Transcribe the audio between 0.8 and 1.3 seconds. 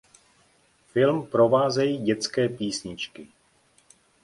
Film